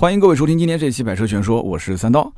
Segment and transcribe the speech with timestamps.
[0.00, 2.32] 欢迎各位收听今天这期《百车全说》，我是三刀。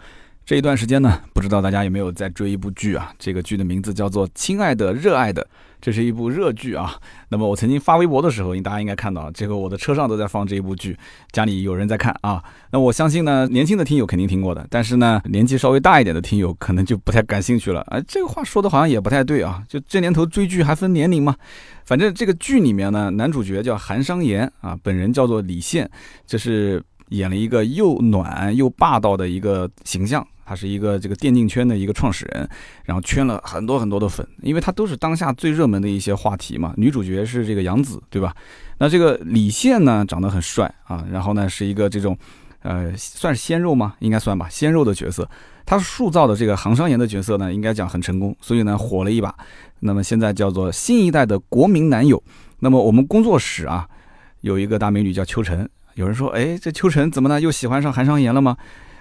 [0.45, 3.12] 这一段时间呢，不知道大家有没有在追一部剧啊？
[3.21, 5.41] 这个剧的名字叫做《亲爱的热爱的》，
[5.80, 6.96] 这是一部热剧啊。
[7.29, 10.98] 那么我曾经发微博的时候，大家应该看到，这个我的车上都在放这一部剧，
[11.30, 12.43] 家里有人在看啊。
[12.72, 17.80] 那我相信呢，年轻的听友肯定听过的，但是呢，年纪稍微大一点的听友可能就不太感兴趣了。
[17.92, 19.62] 哎，这个话说的好像也不太对啊。
[19.69, 21.37] 就这年头追剧还分年龄吗？
[21.84, 25.88] 反正这个剧里面呢，男主角叫韩商言啊，本人叫做李现，
[26.27, 26.83] 这是。
[27.12, 32.48] 演了一个又暖又霸道的一个形象，他是一个这个电竞圈的一个创始人，
[32.85, 36.73] 然后圈了很多很多的粉，因为他都是当下最热门的一些话题嘛。
[36.77, 38.35] 女主角是这个杨紫，对吧？
[38.79, 42.16] 那这个李现呢，长得很帅啊，然后呢是一个这种，
[42.62, 43.95] 呃，算是鲜肉吗？
[44.01, 45.29] 应该算吧，鲜肉的角色。
[45.65, 49.35] 他塑造的这个杭商言的角色呢，应该讲很成功，所以呢火了一把。
[49.80, 52.21] 那么现在叫做新一代的国民男友。
[52.60, 53.87] 那么我们工作室啊，
[54.41, 55.69] 有一个大美女叫秋晨。
[55.95, 57.41] 有人说：“哎，这秋晨怎么呢？
[57.41, 58.56] 又喜欢上韩商言了吗？”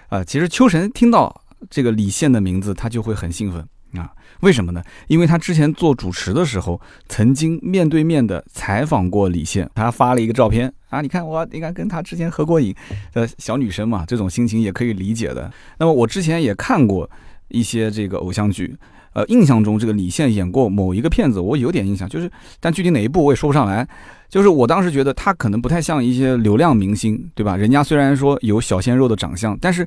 [0.09, 3.65] 啊，其实秋晨听到这个李现的名字，他就会很兴奋
[4.01, 4.11] 啊。
[4.41, 4.83] 为什么呢？
[5.07, 10.99] 因为他之前做主持的时候，曾经面对面的采访过李现，他发了一个照片啊。
[10.99, 12.75] 你看我，应该跟他之前合过影
[13.13, 15.51] 的小女生嘛，这种心情也可以理解的。
[15.77, 17.09] 那么我之前也看过
[17.49, 18.76] 一些这个偶像剧。
[19.13, 23.85] 呃，印象中这个李现演过某一个片子，我有点印象，就是但具体哪一部我也说不上来。
[24.32, 27.57] 就是我当时觉得他可能不太像一些流量明星，对吧？
[27.57, 29.85] 人家虽然说有小鲜肉的长相，但是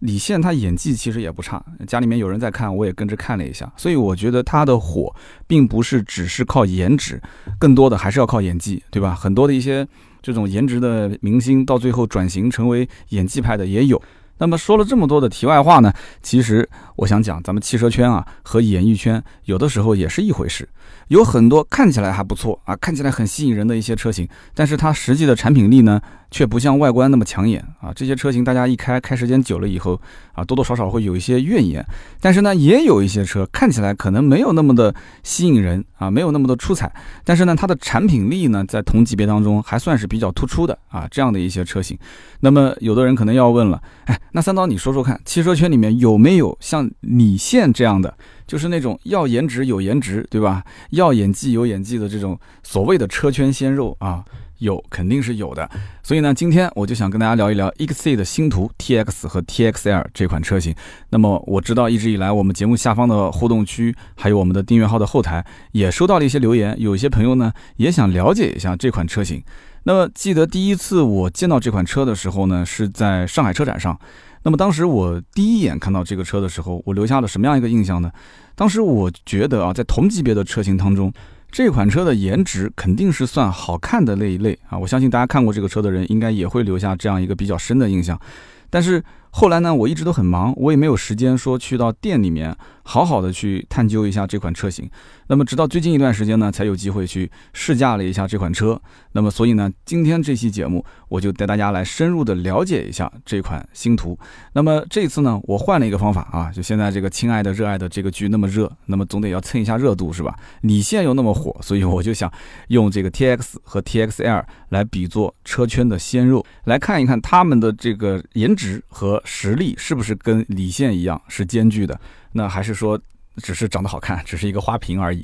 [0.00, 1.64] 李现他演技其实也不差。
[1.86, 5.10] 家里面有人在看，我也跟着看了一下，所以我觉得他的火
[5.46, 7.18] 并不是只是靠颜值，
[7.58, 9.14] 更多的还是要靠演技，对吧？
[9.14, 9.88] 很多的一些
[10.20, 14.00] 这种颜值的明星，到最后转型成为演技派的也有。
[14.38, 15.92] 那么说了这么多的题外话呢，
[16.22, 20.68] 其实我想讲，咱们汽车圈啊和演艺圈有的时候也是一回事。
[21.08, 27.92] 有很多看起来还不错啊，看起来很吸引人的一些车型，但是它实际的产品力呢，却不像外观那么抢眼啊。
[27.94, 30.00] 这些车型大家一开开时间久了以后
[30.32, 31.84] 啊，多多少少会有一些怨言。
[32.20, 36.92] 但是呢，也有一些车看起来可能没有那么的吸引人啊，没有那么的出彩，
[37.24, 41.06] 但是呢，它的产品力呢，在同级别当中还算是比较突出的啊。
[41.10, 41.98] 这样的一些车型，
[42.40, 48.14] 那么有的人可能要问了，哎，那三刀你说说看，汽车圈里面有没有像李现这样的？
[48.46, 50.62] 就是那种要颜值有颜值，对吧？
[50.90, 54.24] 要演技有演技的这种所谓的车圈鲜肉啊，
[54.58, 55.68] 有肯定是有的。
[56.02, 60.74] 所以呢，今天我就想跟大家聊一聊 XC 的星途 TX 和 TXL 这款车型。
[61.10, 69.42] 那么我知道一直以来我们节目下方的互动区，还有我们的订阅号的后台，也收到了一些留言，有一些朋友呢也想了解一下这款车型。
[69.84, 73.98] 那么记得第一次我见到这款车的时候呢，是在上海车展上。
[74.42, 78.10] 那么当时我第一眼看到这个车的时候，我留下了什么样一个印象呢？
[78.54, 81.12] 当时我觉得啊，在同级别的车型当中，
[81.50, 84.78] 这款车的颜值肯定是算好看的那一类啊。
[84.78, 88.20] 我相信大家看过这个车的人，应该也会留下这样一个比较深的印象。
[88.68, 89.02] 但是
[89.38, 94.90] 后来呢，我一直都很忙，我也没有时间说去到店里面好好的去探究一下这款车型。
[95.26, 98.80] 那么直到最近一段时间呢，才有机会去试驾了一下这款车。
[99.12, 104.18] 那么所以呢，今天这期节目我就带大家来深入的了解一下这款星途。
[104.54, 110.34] 那么这次呢，我换了一个方法啊，就现在这个亲爱的热爱的这个剧那么热，那么总得要蹭一下热度是吧？
[110.62, 112.32] 李现又那么火，所以我就想
[112.68, 122.00] 用这个 TX 和 TXL 来比作车圈的鲜肉，来看一看他们的这个颜值和实力是不是跟李现一样是兼具的，
[122.32, 122.98] 那还是说？
[123.42, 125.22] 只是长得好看，只是一个花瓶而已。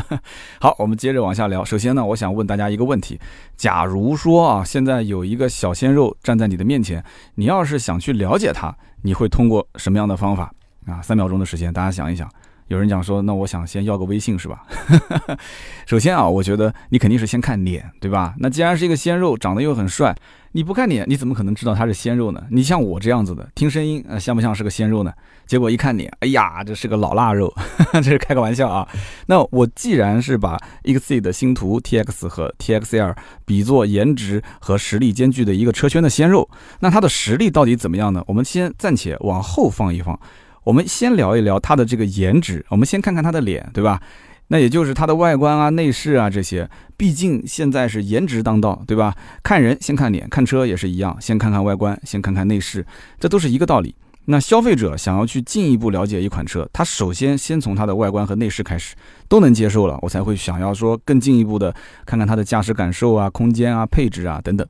[0.60, 1.64] 好，我们接着往下聊。
[1.64, 3.18] 首先呢，我想问大家一个问题：
[3.56, 7.02] 假如说啊，现在有一个小鲜肉站在你的面前，
[7.36, 10.52] 你要是想去了解他，你会通过什么样的方法
[10.84, 11.00] 啊？
[11.00, 12.30] 三秒钟的时间，大家想一想。
[12.68, 14.64] 有人讲说，那我想先要个微信是吧？
[15.86, 18.34] 首先啊，我觉得你肯定是先看脸，对吧？
[18.38, 20.14] 那既然是一个鲜肉，长得又很帅。
[20.52, 22.40] 你不看脸，你怎么可能知道他是鲜肉呢？
[22.48, 25.12] 你像我这样子的，听声音，呃，像不像是个鲜肉呢？
[25.46, 27.52] 结果一看脸，哎呀，这是个老腊肉，
[27.94, 28.88] 这是开个玩笑啊。
[29.26, 36.48] 那我既然是把 XC 的星途 TX 和 TXL 比作颜值和实力兼具的一个车圈的鲜肉，
[36.78, 38.22] 那它的实力到底怎么样呢？
[38.28, 40.18] 我们先暂且往后放一放，
[40.64, 44.00] 我们先聊一聊它的这个颜值，我们先看看它的脸，对吧？
[44.48, 49.14] 那也就是它的外观啊、内饰啊这些，毕竟现在是颜值当道，对吧？
[49.42, 52.84] 看人先看脸，看车也是一样，先看看外观，先看看内饰，
[53.18, 53.94] 这都是一个道理。
[54.26, 58.94] 那消费者想要去进一步了解一款车，他首先先从它的外观和内饰开始，
[59.28, 61.74] 都能接受了，我才会想要说更进一步的
[62.06, 64.66] 看看它的驾驶感受啊、空间啊、配置啊等等。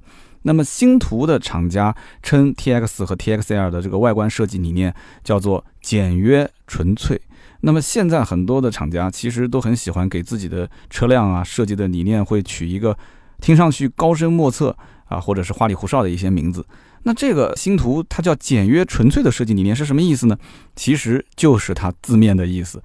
[0.46, 7.20] 那么星途的厂家称 TX 和 TXL 的这个外观设计理念叫做简约纯粹。
[7.60, 12.96] 那么现在很多的厂家其实都很喜欢给自己的车辆啊设计的理念会取一个
[13.40, 14.76] 听上去高深莫测
[15.06, 16.64] 啊或者是花里胡哨的一些名字。
[17.04, 20.36] 那这个星途它叫简约纯粹的设计理念是什么意思呢？
[20.76, 22.82] 其实就是它字面的意思。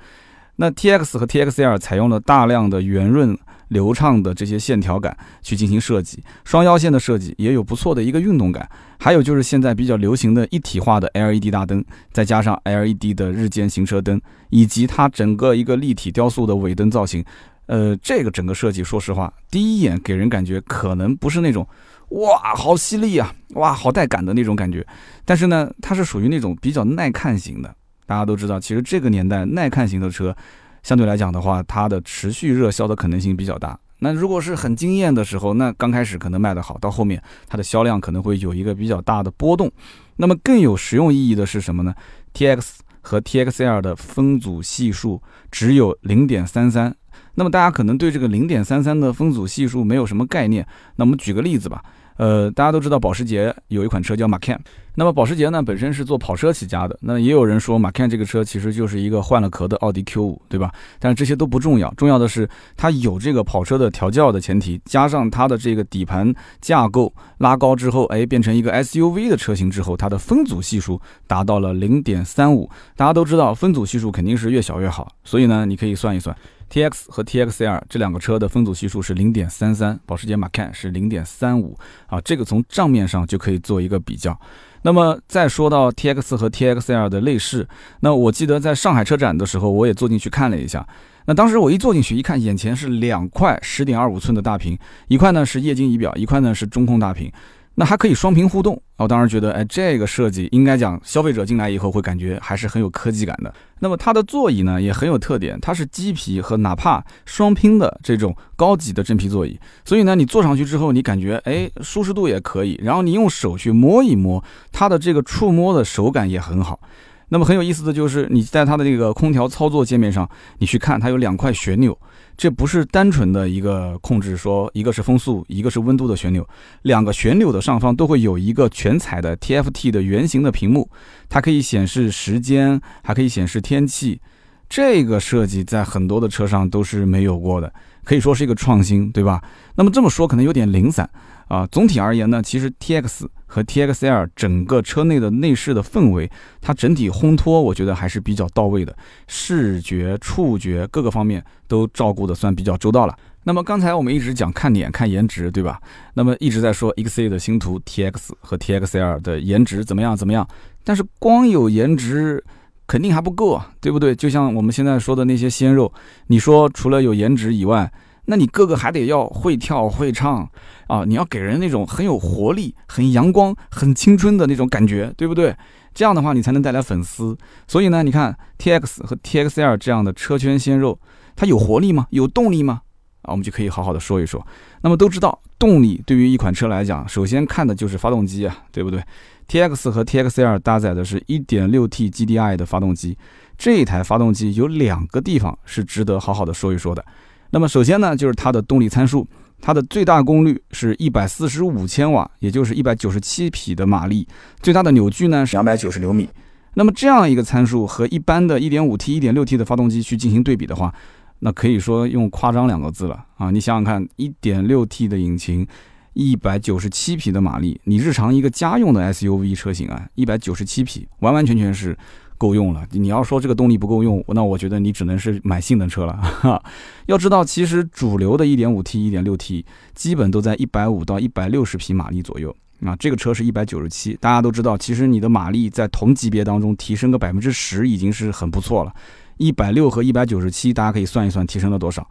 [0.56, 3.38] 那 T X 和 T X L 采用了大量的圆润
[3.69, 8.69] 流畅的这些线条感去进行设计，双腰线的设计也有不错的一个运动感。
[9.00, 17.24] 还有就是现在比较流行的一体化的 L E D 大灯，再加上 L E D 的日间行车灯，以及它整个一个立体雕塑的尾灯造型，
[17.68, 21.65] 呃，这个整个设计，说实话，第一眼给人感觉可能不是那种
[22.10, 24.86] 哇好犀利啊，哇好带感的那种感觉，
[25.24, 27.74] 但是呢，它是属于那种比较耐看型的。
[28.06, 30.36] 大家都知道，其实这个年代耐看型的车，
[30.84, 33.78] 相对来讲的话，它的持续热销的可能性比较大。
[34.00, 39.70] 那如果是很惊艳的时候，那刚开始可能卖得好，到后面它的销量可能会有一个比较大的波动。
[40.16, 41.94] 那么更有实用意义的是什么呢
[42.34, 45.22] ？T X 和 T X L 的分组系数
[45.52, 46.96] 只有零点三三。
[47.36, 50.66] 那么大家可能对这个零点三三的分组系数没有什么概念。
[50.96, 51.84] 那我们举个例子吧。
[52.19, 54.57] 呃，大家都知道保时捷有一款车叫 Macan，
[54.94, 60.69] 那么保时捷呢本身是做跑车起家的，那也有人说 Macan 这个车其实就是一个换了壳的奥迪 Q5，对吧？
[61.00, 72.69] 但是这些都不重要，重要的是它有这个跑车的调教的前提，加上它的这个底盘架构拉高之后，哎，变成一个 SUV 的车型之后，它的分组系数达到了零点三五。
[72.98, 76.36] 大家都知道分组系数肯定是越小越好，所以呢，你可以算一算。
[76.69, 81.77] T X 和 T X L 这两个车的分组系数是零点三三，保时捷 Macan 是零点三五
[82.07, 84.39] 啊，这个从账面上就可以做一个比较。
[84.83, 87.68] 那么再说到 T X 和 T X L 的内饰，
[88.00, 90.88] 那我记得在上海车展的时候，我也坐进去看了一下。
[91.25, 94.77] 那当时我一坐进去一看，眼前是两块十点二五寸的大屏，
[95.07, 97.31] 一块呢是液晶仪表，一块呢是中控大屏。
[97.80, 103.54] 那还可以双屏互动，我当时觉得，哎，这个设计应该讲消费者进来以后会感觉还是很有科技感的。
[103.80, 114.44] 那么它的座椅呢也很有特点，它是鸡皮和纳帕双拼的这种高级的真皮座椅，所以呢你坐上去之后，你感觉哎舒适度也可以，然后你用手去摸一摸，
[114.74, 116.82] 它的这个触摸的手感也很好。
[117.30, 121.98] 那么很有意思的就是你在它的这个空调操作界面上，你去看它有两块旋钮。
[122.39, 126.47] 这不是单纯的一个控制，说一个是风速，一个是温度的旋钮，
[126.83, 130.89] 两个旋钮的上方都会有一个全彩的 TFT 的圆形的屏幕，
[131.27, 134.21] 它可以显示时间，还可以显示天气。
[134.69, 137.74] 这个设计在很多的车上都是没有过的，
[138.06, 139.44] 可以说是一个创新，对吧？
[139.75, 141.09] 那么这么说可能有点零散
[141.50, 141.68] 啊。
[141.68, 143.27] 总体而言呢，其实 TX。
[143.51, 146.30] 和 TXL 整个车内的内饰的氛围，
[146.62, 148.96] 它整体烘托，我觉得还是比较到位的，
[149.28, 153.18] 视觉、触觉各个方面都照顾的算比较周到了。
[153.44, 155.81] 那么刚才我们一直讲看脸、看颜值，对吧？
[156.13, 160.48] 那么一直在说 X A 的星途 T X 和 T X L 的颜值怎么样怎么样？
[160.84, 162.44] 但是光有颜值
[162.86, 164.13] 肯定还不够啊，对不对？
[164.13, 165.92] 就像我们现在说的那些鲜肉，
[166.28, 167.92] 你说除了有颜值以外，
[168.25, 170.50] 那你个个还得要会跳会唱
[170.88, 171.04] 啊！
[171.06, 175.56] 你要给人那种很有活力、很阳光、很青春的那种感觉，对不对？
[175.94, 177.36] 这样的话你才能带来粉丝。
[177.68, 181.00] 所以呢，你看 T X 和 T X L 这样的车圈鲜肉，
[181.36, 182.06] 它有活力吗？
[182.12, 182.81] 有动力吗？
[183.24, 184.45] 啊，我们就可以好好的说一说。
[184.81, 189.04] 那么都知道，动力对于一款车来讲，首先看的就是发动机啊，对不对
[189.48, 193.18] ？T X 和 T X L 搭载的是一点六 T G D I 的发动机，
[193.57, 197.04] 这一台发动机有两个地方是值得好好的说一说的。
[197.51, 199.28] 那么首先呢，就是它的动力参数，
[199.60, 204.28] 它的最大功率是一百四十五千瓦，也就是一百九十七匹的马力，
[204.62, 206.30] 最大的扭矩呢是两百九十牛米。
[206.75, 210.94] 那么这样一个参数和一般的一点五 T、一点六 T 的发动机去进行对比的话，
[211.39, 213.50] 那可以说用夸张两个字了啊！
[213.50, 215.68] 你想想看，一点六 T 的引擎，
[216.13, 221.98] 一百九十七匹的马力，你日常一个家用的 SUV 车型啊，一百九十七匹，完完全全是。
[222.39, 222.84] 够用了。
[222.91, 226.13] 你要说这个动力不够用，那我觉得你只能是买性能车了。
[226.13, 226.60] 哈，
[227.05, 232.96] 要知道，其实主流的 1.5T、1.6T 基本都在150到160匹马力左右啊。
[232.96, 238.91] 这个车是一百九十七，大家都知道，其实你的马力在同级别当中提升个百分之十已经是很不错了。
[239.38, 242.08] 一百六和一百九十七，大家可以算一算提升了多少。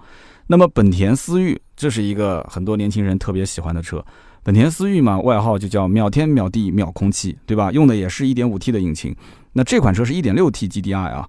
[0.47, 4.05] 那么本田思域，这是一个很多年轻人特别喜欢的车。
[4.43, 7.71] 本田思域嘛，外号就叫秒天秒地秒空气，对吧？
[7.71, 9.15] 用的也是一点五 T 的引擎。
[9.55, 11.29] 那这款车是一点六 T GDI 啊，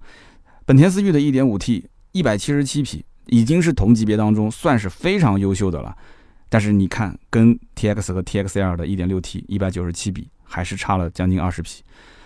[0.64, 5.96] 本田思域的一点五 T 一百七十七匹，已经是同级别当中算是非常优秀的了。
[6.48, 11.82] 但是你看，跟 TX 和 TXL 的一点六 T 一百九十七比，还是差了将近二十匹。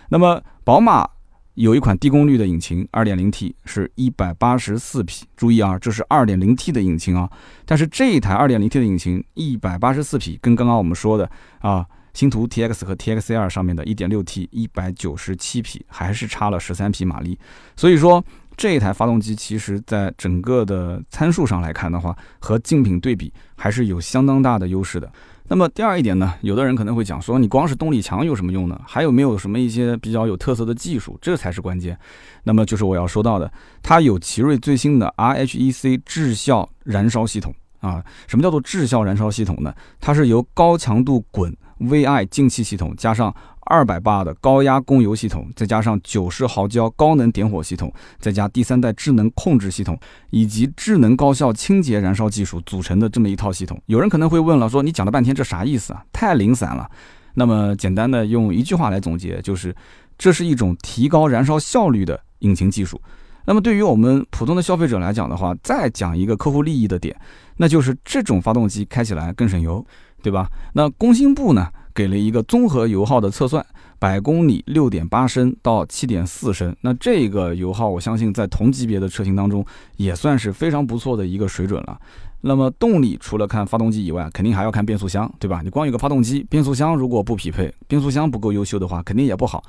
[0.09, 1.07] 那么宝马
[1.53, 5.25] 有一款低功率的引擎，二点零 T 是一百八十四匹。
[5.37, 7.29] 注意啊，这是二点零 T 的引擎啊。
[7.65, 11.85] 但是这一台二点零 T 的引擎一百八十四匹，跟刚刚我们说的啊。
[12.15, 17.37] 星途 T X 和 TXR 上面的 1.6T 197匹，还是差了13匹马力。
[17.75, 18.23] 所以说
[18.57, 25.11] 这一台发动机，其实在整个的参数上来看的话，和竞品对比还是有相当大的优势的。
[25.47, 28.81] 那么第二一点呢，有的人可能会讲说，你光是动力强有什么用呢？
[28.87, 31.19] 还有没有什么一些比较有特色的技术？
[31.21, 31.95] 这才是关键。
[32.43, 33.51] 那么就是我要说到的，
[33.83, 38.03] 它有奇瑞最新的 RHEC 智效燃烧系统啊。
[38.25, 39.71] 什么叫做智效燃烧系统呢？
[39.99, 53.81] 它是由高强度滚 VI 进气系统加上二百巴的高压供油系统，再加上九十毫焦高能点火系统，再加第三代智能控制系统，以及智能高效清洁燃烧技术组成的这么一套系统。
[53.87, 56.03] 有人可能会问了，说你讲了半天这啥意思啊？
[56.13, 56.89] 太零散了。
[57.33, 59.75] 那么简单的用一句话来总结，就是
[60.17, 63.01] 这是一种提高燃烧效率的引擎技术。
[63.47, 67.15] 那么对于我们普通的消费者来讲的话，再讲一个客户利益的点，
[67.57, 69.85] 那就是这种发动机开起来更省油，
[70.25, 70.49] 对吧？
[70.73, 71.67] 那工信部呢？
[71.93, 73.63] 给了一个综合油耗的测算，
[73.99, 79.63] 百公里六点八升到七点四升，那这个油耗我相信在同级别的车型当中
[79.97, 81.97] 也算是非常不错的一个水准了。
[82.41, 85.61] 那么动力除了看发动机以外，肯定还要看变速箱，对吧？
[85.63, 89.63] 你光有个发动机，变速箱如果不匹配，变速箱不够优秀的话，肯定也不好。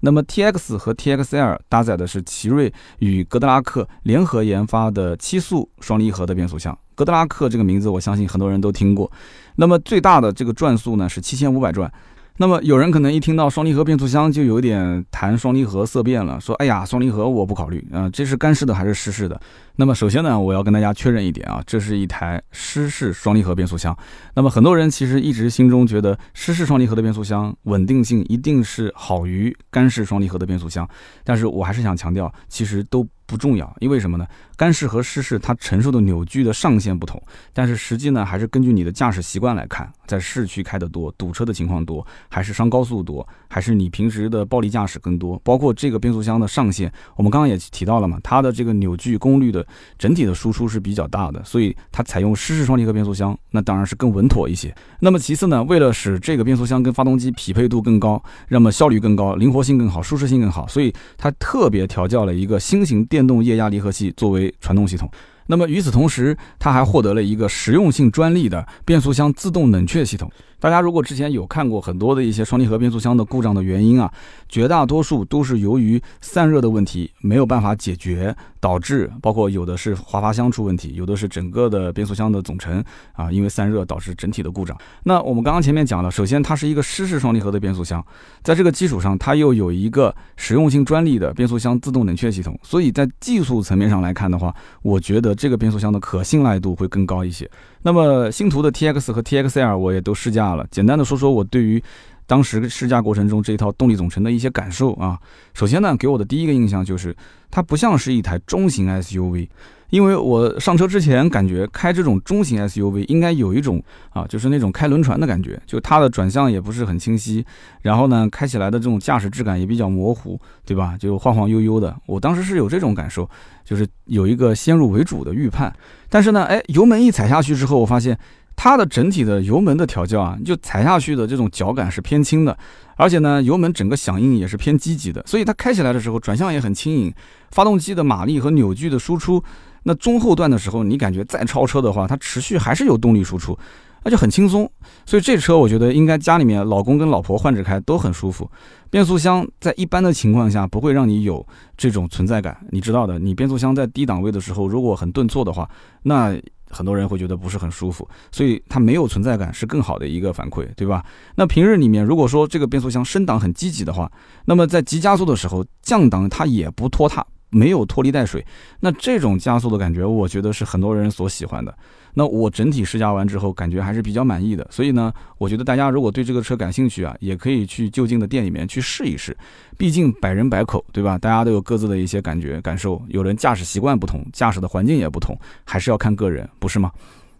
[0.00, 6.76] 那么 T X 和 T X L 搭载的是奇瑞与格德拉克联合研发的七速双离合的变速箱。
[6.94, 9.10] 格德拉克这个名字，我相信很多人都听过。
[9.56, 11.92] 那么最大的这个转速呢是七千五百转。
[12.38, 19.38] 那么有人可能一听到双离合变速箱就有点谈双离合色变了，说哎呀，双离合我不考虑啊，这是干式的还是湿式的？
[19.76, 23.94] 那么首先呢，我要跟大家确认一点啊，这是一台湿式双离合变速箱。
[24.34, 30.88] 那么很多人其实一直心中觉得湿式双离合的变速箱稳定性一定是好于干式双离合的变速箱，
[31.24, 33.06] 但是我还是想强调，其实都。
[33.24, 34.26] 不重要，因为什么呢？
[34.62, 37.20] 干式和湿式它承受的扭矩的上限不同，
[37.52, 45.36] 但是实际呢还是根据你的驾驶习惯来看，在市区开得多、堵车的情况多，还是上高速多，还是你平时的暴力驾驶更多？
[45.42, 49.66] 包括这个变速箱的上限，我们刚刚也提到了嘛，它的这个扭矩功率的
[49.98, 54.72] 整体的输出是比较大的，所以它采用湿式双离合变速箱，那当然是更稳妥一些。
[55.00, 63.04] 那么其次呢，为了使这个变速箱跟发动机匹配度更高，那么效率更高、灵活性更好、舒适性更好，所以它特别调教了一个新型。
[63.06, 65.10] 电动液压离合器作为传动系统，
[65.46, 70.30] 那么与此同时，它还获得了一个实用性专利的变速箱自动冷却系统。
[70.62, 74.08] 大家如果之前有看过很多的一些双离合变速箱的故障的原因啊，
[74.48, 82.80] 绝大多数都是由于散热的问题没有办法解决，导致包括有的是滑阀箱出问题，有的是整个的变速箱的总成
[83.12, 84.78] 啊，因为散热导致整体的故障。
[85.02, 88.00] 那我们刚刚前面讲了，首先它是一个湿式双离合的变速箱，
[88.44, 97.50] 在这个基础上，它又有一个实用性专利的变速箱自动冷却系统，所以在技术层面上来看的话，我觉得这个变速箱的可信赖度会更高一些。
[97.82, 101.82] 那么星途的 T X 和 T X L 我也都试驾了，简单的说说我对于
[102.26, 105.18] 当时试驾过程中这一套动力总成的一些感受啊。
[105.54, 107.14] 首先呢，给我的第一个印象就是
[107.50, 109.48] 它不像是一台中型 S U V，
[109.90, 117.44] 因为我上车之前感觉开这种中型 S U V 应该有一种啊，就是那种开轮船的感觉，就它的转向也不是很清晰，
[117.82, 120.96] 然后呢，开起来的这种驾驶质感也比较模糊，对吧？
[120.98, 123.28] 就晃晃悠悠的，我当时是有这种感受，
[123.64, 125.70] 就是有一个先入为主的预判。
[126.08, 128.18] 但是呢，哎，油门一踩下去之后，我发现
[128.56, 132.56] 它的整体的油门的调教啊，就踩下去的这种脚感是偏轻的，
[132.96, 137.12] 而且呢，油门整个响应也是偏积极的，所以它开起来的时候转向也很轻盈。
[137.50, 139.42] 发动机的马力和扭矩的输出，
[139.82, 143.58] 那中后段的时候，你感觉再超车的话，它持续还是有动力输出。
[144.04, 144.70] 那就很轻松，
[145.06, 148.50] 所以这车我觉得应该家里面老公跟老婆换着开都很舒服。
[148.90, 153.18] 变速箱在一般的情况下不会让你有这种存在感，你知道的。
[153.18, 155.68] 你变速箱在低档位的时候如果很顿挫的话，
[156.02, 156.36] 那
[156.68, 161.04] 很多人会觉得不是很舒服，所以它没有存在感是更好的一个反馈，对吧？
[161.36, 164.10] 那平日里面如果说这个变速箱升档很积极的话，
[164.46, 167.26] 那么在急加速的时候降档它也不拖沓。
[167.52, 168.44] 没有拖泥带水，
[168.80, 171.72] 那这种加速的感觉，我觉得是很多人所喜欢的。
[172.14, 174.66] 那我整体试驾完之后，感觉还是比较满意的。
[174.70, 179.36] 所以呢，我觉得大家如果对这个车感兴趣啊，也可以去就近的店里面去试一试。
[179.78, 181.16] 毕竟百人百口，对吧？
[181.16, 186.90] 大家都有各自的一些感觉感受，有人驾驶习惯不同，驾驶的环境也不同，还是要看个人，不是吗？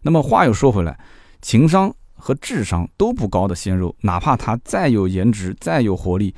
[0.01, 0.99] 那么话又说回来，
[1.43, 6.35] 情商和智商都不高的鲜肉，哪怕他再有颜值，再有活力。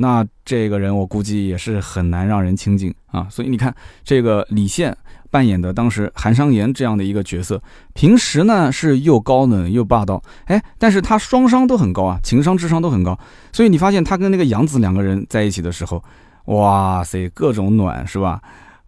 [0.00, 3.74] 那这个人我估计也是很难让人亲近啊，所以你看
[4.04, 4.96] 这个李现
[5.28, 7.60] 扮演的当时韩商言这样的一个角色，
[7.94, 13.18] 平时呢是又高冷又霸道，哎，但是他双商都很高啊，情商智商都很高，
[13.52, 16.00] 所以你发现他跟那个杨紫两个人在一起的时候，
[16.44, 18.40] 哇塞，各种暖是吧？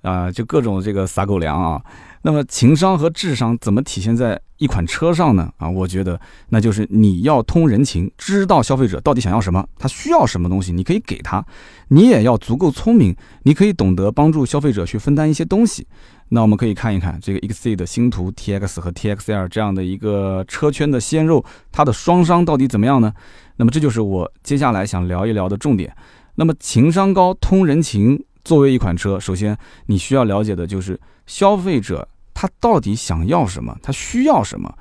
[0.03, 1.83] 啊，就各种这个撒狗粮啊。
[2.23, 5.51] 那么情商和智商怎么体现在一款车上呢？
[5.57, 11.43] 啊，我觉得那就是你要通人情，知道消费者到底想要什么，他需要什么东西，你可以给他；
[11.89, 15.87] 你也要足够聪明，你可以懂得帮助消费者去分担一些东西。
[16.29, 23.13] 那我们可以看一看这个 XC 的星途 TX 和 TXL 这样的一个车圈的鲜肉，它的双商到底怎么样呢？
[23.57, 25.95] 那么这就是我接下来想聊一聊的重点。
[26.37, 29.57] 那么情商高、通人情，作为一款车，首先
[29.87, 32.09] 你需要了解的就是消费者。
[32.33, 33.77] 他到底想要什么？
[33.83, 34.73] 他需要什么？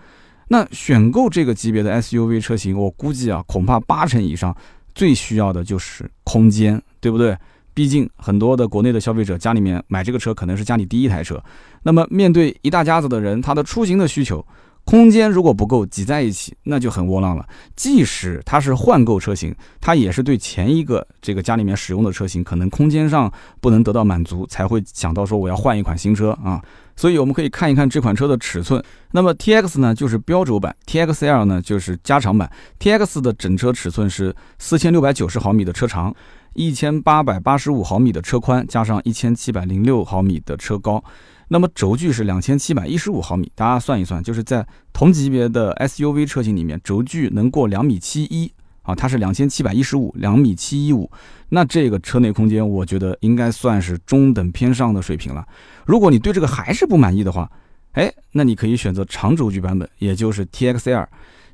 [0.47, 4.55] 那选购这个级别的 SUV 车型，我估计啊，恐怕八成以上
[4.95, 7.37] 最需要的就是空间，对不对？
[7.73, 11.41] 毕竟很多的国内的消费者家里面买这个车可能是家里第一台车，
[11.83, 14.45] 那么面对一大家子的人，他的出行的需求，
[14.89, 17.47] 空间如果不够挤在一起，那就很窝囊了。
[17.75, 23.31] 即使它是换购车型，它也是对前一个这个家里面使用的车型，可能空间上
[23.61, 26.59] 不能得到满足，才会想到说我要换一款新车啊。
[26.95, 28.83] 所以我们可以看一看这款车的尺寸。
[29.11, 32.51] 那么 T X 呢，就是标轴版；T X L 呢，就是加长版。
[32.79, 36.11] T X 的整车尺寸是四千六百九十毫米的车长，
[36.53, 41.03] 一千八百八十五毫米的车宽，加上一千七百零六毫米的车高。
[41.49, 48.51] 那么轴距是两千七百一十五毫米，大家算一算，就是在同级别的 S U V 车型里面，轴距能过两米七一。
[48.83, 51.07] 啊，它是两千七百一十五，两米七一五，
[51.49, 55.45] 那这个车内空间，我觉得应该算是中等偏上的水平了。
[55.85, 57.47] 如果你对这个还是不满意的话，
[57.91, 61.07] 哎，那你可以选择长轴距版本，也就是 T X L。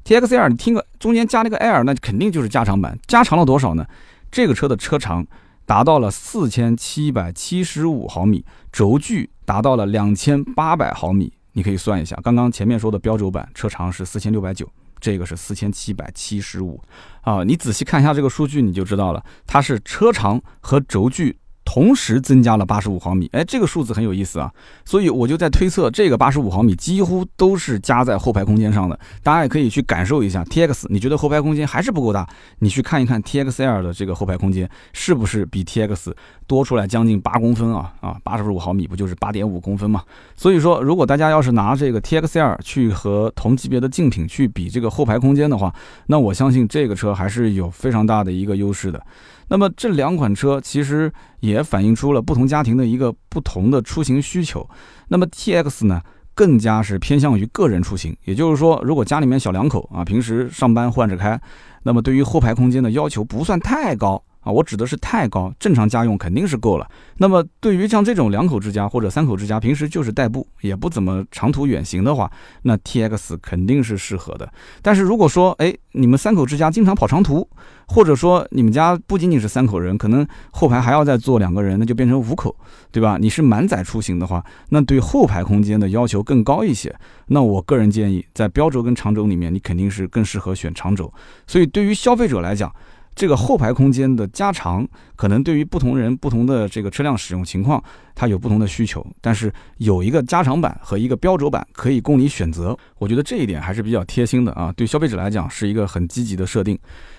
[0.06, 2.98] T X L，你听个中间加那个 L，那肯定就是加长版。
[3.06, 3.86] 加长了多少呢？
[4.32, 5.26] 这个车的车长
[5.66, 11.32] 达到了四千七百七十五毫米，轴距达到了两千八百毫米。
[11.54, 14.70] 你可以算一下，刚刚前面说的标轴版车长是四千六百九。
[14.98, 16.82] 这个是四千七百七十五，
[17.22, 21.38] 啊，你仔细看一下这个数据，你就知道了，它是车长和轴距。
[21.66, 24.50] 同时增加了八十五毫米，哎，这个数字很有意思啊，
[24.86, 28.98] 所以我就在推测，这个八十五毫米几乎都是加在后排空间上的。
[29.24, 32.26] 大家也可以去感受一下，T X，你觉得后排空间还是不够大？
[32.60, 36.16] 你去看一看 T X L 的这个后排空间，是不是比 T X
[36.48, 37.92] 多出来将近八公分啊？
[38.00, 40.04] 啊，八十五毫米不就是八点五公分嘛？
[40.36, 45.74] 所以说，如果大家要是拿这个 T X L 去和同级别的竞品去比这个后排空间的话，
[46.06, 49.04] 那我相信这个车还是有非常大的一个优势的。
[49.48, 54.68] 那么这两款车其实也反映出了不同家庭的一个不同的出行需求。
[55.08, 56.02] 那么 T X 呢，
[56.34, 61.40] 更加是偏向于个人出行，也就是说，如果家里面小两口啊，平时上班换着开，
[61.84, 64.24] 那么对于后排空间的要求不算太高。
[64.46, 66.88] 啊，我指的是太高，正常家用肯定是够了。
[67.18, 72.32] 那么对于像这种两口之家或者三口之家，平时就是代步，也不怎么长途远行的话，
[72.62, 74.48] 那 T X 肯定是适合的。
[74.84, 77.50] 但是如果说，哎，你们三口之家经常跑长途，
[77.88, 82.56] 或者说你们家不仅仅是三口人，可能后排还要再坐两个人，那就变成五口，
[82.92, 83.18] 对吧？
[83.20, 86.96] 你是满载出行的话，那对后排空间的要求更高一些。
[87.28, 91.12] 那我个人建议，在标轴跟长轴里面，你肯定是更适合选长轴。
[91.48, 92.72] 所以对于消费者来讲，
[93.16, 97.82] 这个后排空间的加长，可能对于不同人、不同的这个车辆使用情况，
[98.14, 99.06] 它有不同的需求。
[99.22, 104.70] 但是有一个加长版和一个标轴版可以供你选择，我觉得这一点还是比较贴心的啊。
[104.76, 106.78] 对消费者来讲是一个很积极的设定。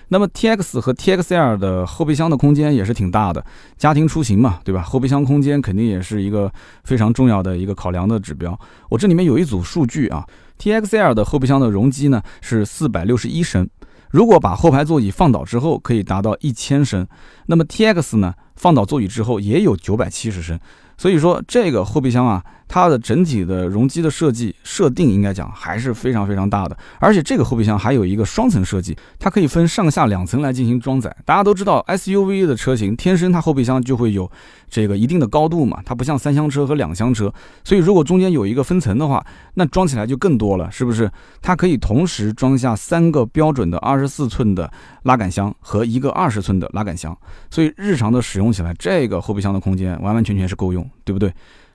[0.09, 3.43] 那么 T X 和 T X L 的后备箱的空间也是挺大的，
[3.75, 4.83] 家庭出行嘛，对吧？
[4.83, 6.51] 后备箱空间肯定也是一个
[6.83, 8.57] 非常重要的一个考量的指标。
[8.89, 10.25] 我这里面有一组数据啊
[10.59, 13.67] ，T X L 的后备箱的容积呢是四百六十一升。
[14.09, 17.07] 如果把后排座椅放倒之后，可以达到一千升，
[17.47, 18.33] 那么 T X 呢？
[18.55, 20.59] 放倒座椅之后也有九百七十升，
[20.97, 22.43] 所以说这个后备箱啊。
[22.67, 26.77] 它的整体的容积的设计设定，应该讲还是非常非常大的。
[26.99, 31.15] 而且这个后备箱还有一个双层设计，它可以分上下两层来进行装载。
[31.25, 34.29] 大家都知道，SUV 的车型天生它后备箱就会有
[34.69, 37.33] 这个一定的高度嘛，它不像三厢车和两厢车。
[37.63, 41.09] 所以如果中间有一个分层的话，那装起来就更多了，是不是？
[41.41, 44.69] 它可以同时装下三个标准的二十四寸的
[45.03, 47.17] 拉杆箱和一个二十寸的拉杆箱，
[47.49, 51.33] 所以日常的使用起来，这个后备箱的空间完完全全是够用，对不对？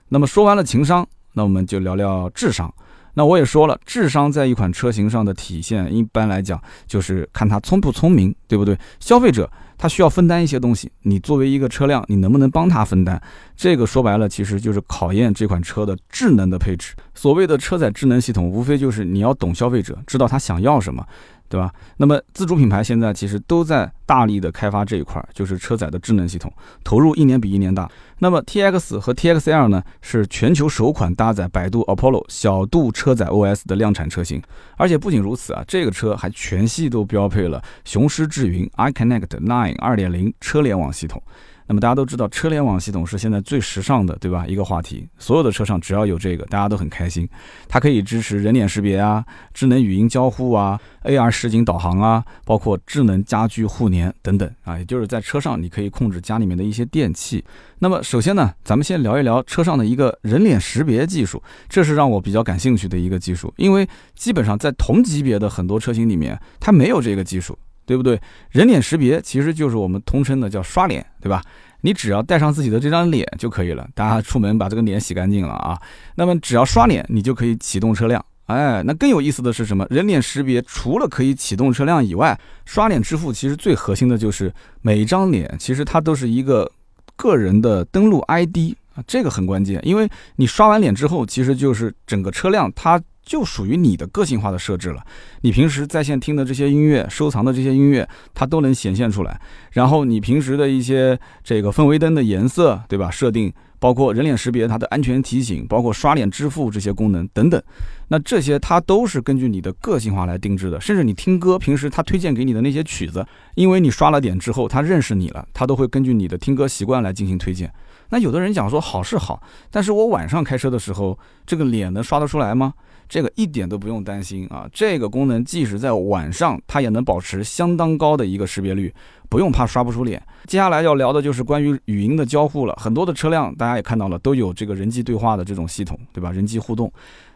[0.09, 2.73] 那么说完了情商，那我们就聊聊智商。
[3.15, 8.75] 那我也说了，智商在一款车型上的体现，一般来讲就是看它聪不聪明，对不对？
[8.99, 13.21] 消费者他需要分担一些东西，你作为一个车辆，你能不能帮他分担？
[13.55, 16.95] 这个说白了，其实就是考验这款车的智能的配置。
[17.13, 21.05] 所谓的车载智能系统，无非就是你要懂消费者，知道他想要什么。
[21.53, 21.71] 对吧？
[21.97, 26.51] 那么自主品牌现在其实都在大力的开发这一块，就是车载的智能系统，
[26.83, 27.87] 投入一年比一年大。
[28.17, 34.41] 那么 T X 和 T X L 呢，是全球首款搭载百度 Apollo 小度车载 O S 的量产车型。
[34.77, 41.21] 而且不仅如此啊，这个车还全系都标配了雄狮智云 iConnect Nine 2.0车联网系统。
[41.67, 44.45] 那么大家都知道，车联网系统是现在最时尚的，对吧？
[44.47, 47.27] 一个话题，所有的车上只要有这个，大家都很开心。
[47.67, 49.23] 它可以支持人脸识别啊，
[49.53, 57.43] 智能语音交互啊，AR 实景导航啊，包括智能家居互联等等啊，也就是在车上你可以控制家里面的一些电器。
[57.79, 67.57] 那么首先呢，咱们先聊一聊车上的一个人脸识别技术，这是让我比较感兴趣的一个技术，因为基本上在同级别的很多车型里面，它没有这个技术。
[67.85, 68.19] 对不对？
[68.51, 71.41] 人脸识别其实就是我们通称的叫刷脸，对吧？
[71.81, 73.85] 你只要带上自己的这张脸就可以了。
[73.93, 75.77] 大家出门把这个脸洗干净了啊，
[76.15, 78.23] 那么只要刷脸，你就可以启动车辆。
[78.45, 79.85] 哎，那更有意思的是什么？
[79.89, 86.71] 人脸识别除了可以启动车辆以外，刷脸支付其实最核心的就是每一张脸其实它都是一个
[87.17, 93.01] 个人的登录 ID 啊，这个很关键，因为你刷完脸之后，其实就是整个车辆它。
[93.23, 95.03] 就属于你的个性化的设置了。
[95.41, 99.39] 你平时在线听的这些音乐、收藏的这些音乐，它都能显现出来。
[99.71, 103.09] 然后你平时的一些这个氛围灯的颜色，对吧？
[103.09, 107.61] 设定包括人脸识别、它的安全提醒，包括刷脸支付这些功能等等。
[108.09, 110.79] 那这些它都是根据你的个性化来定制的。
[110.79, 117.73] 甚至你听歌，平时他推荐给你的那些曲子，因为你刷了脸之后，他认识你了，他都会根据你的听歌习惯来进行推荐。
[118.09, 122.73] 那有的人讲说好是好，但是我晚上开车的时候，这个脸能刷得出来吗？
[123.13, 124.67] 这个一点都不用担心啊！
[124.73, 128.91] 这个功能即使在晚上，它也能保持相当高的一个识别率，
[129.29, 130.19] 不用怕刷不出脸。
[130.45, 132.73] 接下来要聊的就是关于语音的交互了。
[132.81, 136.31] 很多的车辆，大家也看到了，都有这个人机对话的这种系统，对吧？
[136.31, 136.91] 人机互动。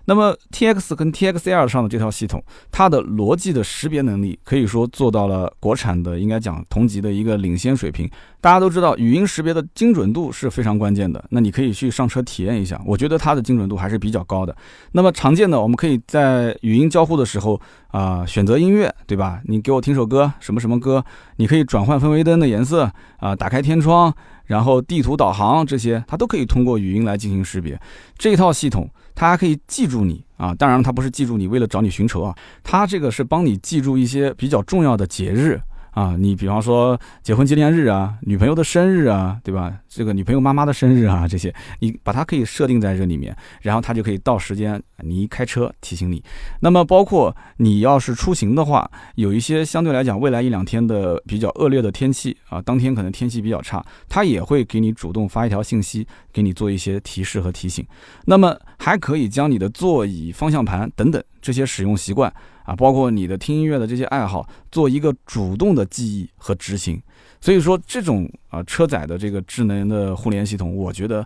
[0.07, 2.41] 那么 T X 跟 T X L 上的这套系统，
[2.71, 8.09] 它的逻辑的识别能力可以说做到了国产的应该讲同级的一个领先水平。
[8.39, 11.21] 大家都知道，语音识别的精准度是非常关键的。
[11.31, 14.55] 那你可以去上车体验一下，我觉得它的精准度还是比较高的。
[14.93, 17.59] 那么常见的，我们可以在语音交互的时候
[17.97, 19.41] 啊，选择音乐，对吧？
[19.45, 21.03] 你给我听首歌，什么什么歌？
[21.38, 24.13] 你可以转换氛围灯的颜色啊，打开天窗，
[24.45, 27.79] 然后地图导航这些，它都可以通过语音来进行识别。
[28.17, 28.88] 这套系统。
[29.19, 35.60] 它还可以记住你啊，当然它不是记住你为了找你寻仇啊，它这个是帮你记住一些比较重要的节日。
[35.97, 39.73] 啊，你比方说结婚纪念日啊，女朋友的生日啊，对吧？
[39.89, 46.23] 这个女朋友妈妈的生日啊，这些你把它可以设定在这里面，然后它就可以到时间你一开车提醒你。
[46.60, 57.83] 那么包括你要是出行的话，有一些相对来讲未来一两天的比较恶劣的天气啊，当天可能天气比较差，它也会给你主动发一条信息，给你做一些提示和提醒。
[58.23, 62.31] 那么还可以将你的座椅、方向盘等等这些使用习惯。
[62.67, 67.01] 啊，包括你的听音乐的这些爱好，做一个主动的记忆和执行。
[67.39, 71.25] 所以说，这种啊车载的这个智能的互联系统，我觉得，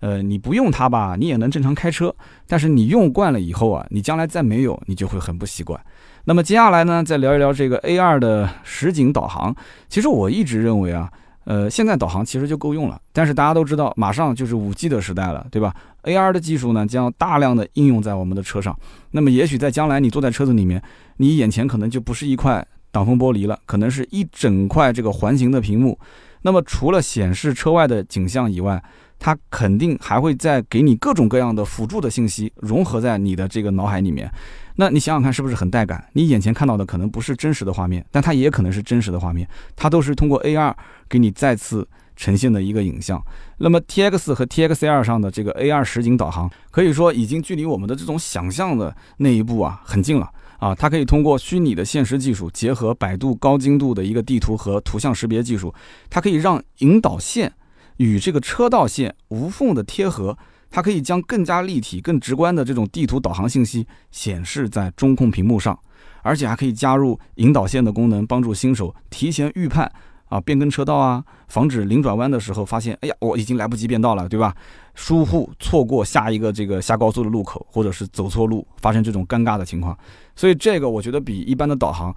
[0.00, 2.14] 呃，你不用它吧，你也能正常开车。
[2.46, 5.80] 但是你用惯了以后啊，你将来再没有，你就会很不习惯。
[6.26, 9.56] 那么接下来呢，再聊一聊这个 A2 的实景导航。
[9.88, 11.10] 其实我一直认为啊。
[11.44, 18.74] 呃，现在导航其实就够用了，但是大家都知道，马上就是五 G 的时代了，对吧？AR 的技术呢，将大量的应用在我们的车上。
[19.10, 20.82] 那么，也许在将来，你坐在车子里面，
[21.18, 25.98] 你眼前可能就不是一块挡风玻璃了，可能是一整块这个环形的屏幕。
[26.42, 28.82] 那么，除了显示车外的景象以外，
[29.18, 34.30] 它肯定还会再给你各种各样的辅助的信息，融合在你的这个脑海里面。
[34.76, 36.04] 那你想想看，是不是很带感？
[36.14, 39.48] 你眼前看到的可能不是真实的画面，但它也可能是真实的画面。
[39.76, 40.74] 它都是通过 AR
[41.08, 43.22] 给你再次呈现的一个影像。
[43.58, 50.74] 那么 TX 和 TXR 上的这个 AR 实景导航，可以说已经距离我们的这种想象的那一步啊很近了啊！
[50.74, 55.72] 它可以通过虚拟的现实技术，结合百度高精度的一个地图和图像识别技术，
[56.10, 57.52] 它可以让引导线。
[57.98, 60.36] 与这个车道线无缝的贴合，
[60.74, 65.78] 它可以将更加立体、更直观的这种地图导航信息显示在中控屏幕上，
[66.20, 69.88] 而且还可以加入引导线的功能，帮助新手提前预判
[70.24, 74.52] 啊变更车道啊，防止临转弯的时候发现，哎呀，我已经来不及变道了，对吧？
[74.96, 79.96] 疏忽错过下一个这个下高速的路口，或者是走错路，发生这种尴尬的情况。
[80.34, 82.12] 所以这个我觉得比一般的导航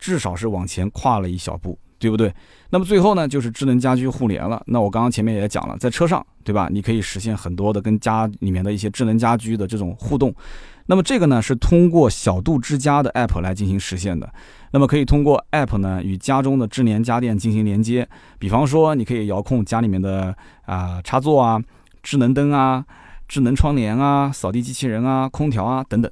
[0.00, 1.78] 至少是往前跨了一小步。
[2.00, 2.34] 对不对？
[2.70, 4.60] 那么最后呢，就是智能家居互联了。
[4.66, 6.66] 那我刚刚前面也讲了，在车上，对吧？
[6.72, 10.34] 你可以实现很多的跟家里面的一些智能家居的这种互动。
[10.86, 14.32] 那么这个呢，是通过小度之家的 App 来进行实现的。
[14.72, 18.08] 那么可以通过 App 呢，与家中的智能家电进行连接。
[18.38, 20.34] 比方说，你可以遥控家里面的
[20.64, 21.62] 啊插座啊、
[22.02, 22.82] 智能灯啊、
[23.28, 26.10] 智能窗帘啊、扫地机器人啊、空调啊等等。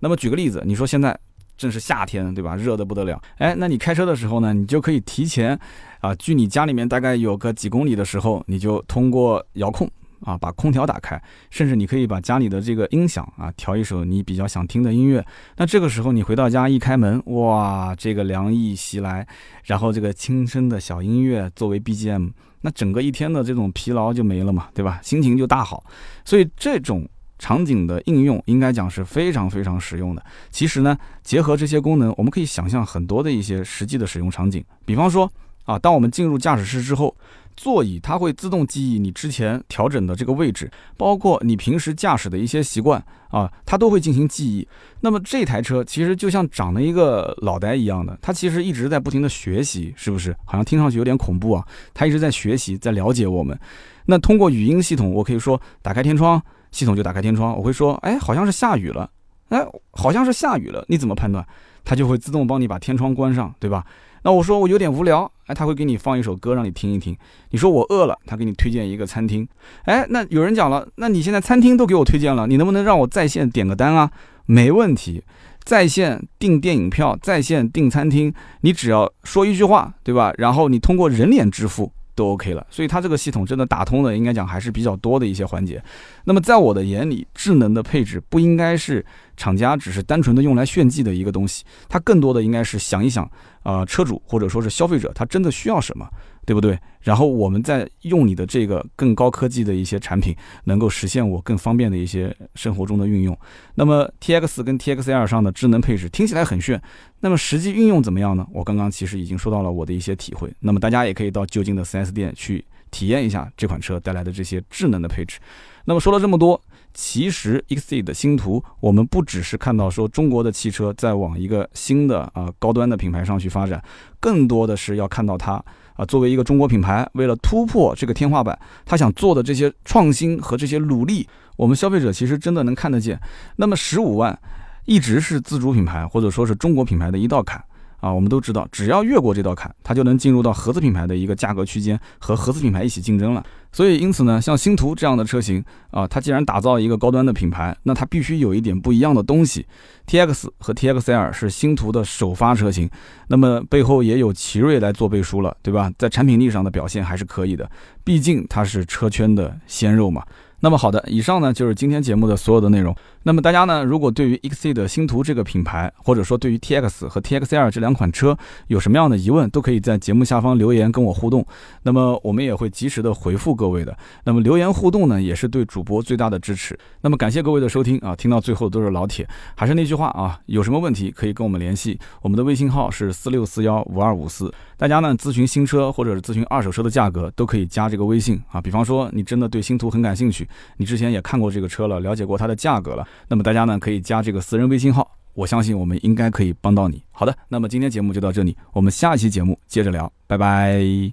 [0.00, 1.16] 那么举个例子，你说现在。
[1.58, 2.56] 正是夏天，对吧？
[2.56, 3.20] 热的不得了。
[3.36, 5.58] 哎，那你开车的时候呢，你就可以提前，
[6.00, 9.90] 啊，距你家里面大概有个几公里的时候，你就通过遥控
[10.20, 15.24] 啊，把空调打开，甚至你可以把家里的这个音响啊调一首你比较想听的音乐。
[15.56, 19.26] 那这个时候你回到家一开门，哇，这个凉意袭来，
[19.64, 25.00] 然后这个轻声的小音乐作为 BGM，那整个一天的这种疲劳就没了嘛，对吧？
[25.02, 25.84] 心情就大好。
[26.24, 30.24] 所以这种场景的应用应该讲是非常非常实用的。
[30.50, 35.30] 其实呢，结合这些功能，我们可以想象很多的一些实际的使用场景，比方说
[35.64, 37.14] 啊，当我们进入驾驶室之后。
[37.60, 44.64] 座椅它会自动记忆你之前调整的这个位置，包括你平时驾驶的一些习惯啊，它都会进行记忆。
[45.00, 50.32] 那么这台车其实就像长了一个脑袋一样的，它其实一直在不停的学习，是不是？
[50.44, 51.66] 好像听上去有点恐怖啊。
[51.92, 53.58] 它一直在学习，在了解我们。
[54.06, 57.56] 那通过语音系统，我可以说打开天窗，系统就打开天窗。
[57.56, 59.10] 我会说，哎，好像是下雨了，
[59.48, 60.84] 哎，好像是下雨了。
[60.88, 61.46] 你怎么判断？
[61.84, 63.84] 它就会自动帮你把天窗关上，对吧？
[64.22, 67.16] 那我说我有点无聊，哎，他会给你放一首歌让你听一听。
[67.50, 69.48] 你说我饿了，他给你推荐一个餐厅。
[69.84, 74.10] 哎，那有人讲了，那你现在餐厅都给我推荐了，你能不能让我在线点个单啊？
[74.44, 75.22] 没问题，
[75.62, 80.32] 在线订电影票，在线订餐厅，你只要说一句话，对吧？
[80.36, 81.92] 然后你通过人脸支付。
[82.18, 85.80] 都 OK 了，所以它这个系统真的打通的，应该讲还是比较多的一些环节。
[86.24, 89.04] 那么在我的眼里，智能的配置不应该是
[89.36, 93.30] 厂家只是单纯的用来炫技的一个东西，它更多的应该是想一想，
[93.62, 96.04] 啊，车主或者说是消费者他真的需要什么。
[96.48, 96.78] 对不对？
[97.02, 100.34] 然后我们再用你的这个更高科技的一些产品，
[100.64, 103.38] 能够实现我更方便的一些生活中的运用。
[103.74, 106.80] 那么 T X 跟 T X L 上的智能配置听起来很炫，
[107.20, 108.46] 那么实际运用怎么样呢？
[108.50, 110.50] 我刚刚其实已经说到了我的一些体会。
[110.60, 115.38] 那么大家也可以到就近的 4S 店去体验一下这款车带来的这些智能的配置。
[115.84, 116.58] 那么说了这么多，
[116.94, 123.84] 其实 X 的星途，我们不只是看到说中国的汽车在往一个新的啊高端的品牌上去发展，
[124.18, 125.62] 更多的是要看到它。
[125.98, 128.56] 啊，作为一个中国品牌，为了突破这个天花板，
[128.86, 133.20] 他想做的这些创新和这些努力，我们消费者其实真的能看得见。
[133.56, 134.38] 那么十五万，
[134.84, 137.62] 一直是自主品牌或者说是中国品牌的一道坎。
[138.00, 143.44] 啊，我们都知道，只要越过这道坎，它就能进入到合资品牌的一个价格区间，和合资品牌一起竞争了。
[143.70, 149.66] 所以，因此呢，像星途这样的车型啊，它既然打造一个高端的品牌，那它必须有一点不一样的东西。
[150.06, 152.88] T X 和 T X L 是星途的首发车型，
[153.28, 155.92] 那么背后也有奇瑞来做背书了，对吧？
[155.98, 157.70] 在产品力上的表现还是可以的，
[158.02, 160.24] 毕竟它是车圈的鲜肉嘛。
[160.60, 162.92] 那么好的，以上呢就是今天节目的所有的内容。
[163.24, 168.36] 那么大家呢，如果对于 X C 的星途这个品牌，或者说对于 T X 和 T X L 这两款车
[168.68, 171.44] 有什么样的疑问，都可以在节目下方留言跟我互动。
[171.82, 173.96] 那么我们也会及时的回复各位的。
[174.24, 176.78] 那么留言互动呢，也是对主播最大的支持。
[177.02, 179.28] 那么感谢各位的收听啊，听到最后都是老铁。
[179.54, 184.52] 还是那句话啊，有什么问题可以跟我们联系，我们的微信号是四六四幺五二五四。
[184.76, 188.60] 大家呢咨询新车或者是咨询二手车的价格，都可以加这个微信啊。
[188.60, 190.48] 比方说你真的对星途很感兴趣。
[190.76, 197.02] 你之前也看过这个车了，了解过它的价格了，那么大家呢可以加这个私人微信号，我相信我们应该可以帮到你。
[197.10, 201.12] 好的，那么今天节目就到这里，我们下一期节目接着聊，拜拜。